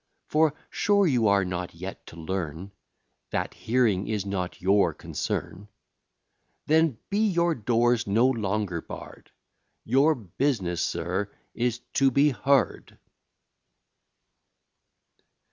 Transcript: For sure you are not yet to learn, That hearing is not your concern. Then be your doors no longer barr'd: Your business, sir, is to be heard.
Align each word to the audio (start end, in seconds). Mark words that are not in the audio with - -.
For 0.25 0.55
sure 0.71 1.05
you 1.05 1.27
are 1.27 1.45
not 1.45 1.75
yet 1.75 2.07
to 2.07 2.15
learn, 2.15 2.71
That 3.29 3.53
hearing 3.53 4.07
is 4.07 4.25
not 4.25 4.59
your 4.59 4.95
concern. 4.95 5.67
Then 6.65 6.97
be 7.11 7.19
your 7.27 7.53
doors 7.53 8.07
no 8.07 8.25
longer 8.27 8.81
barr'd: 8.81 9.29
Your 9.85 10.15
business, 10.15 10.81
sir, 10.81 11.29
is 11.53 11.77
to 11.99 12.09
be 12.09 12.31
heard. 12.31 12.97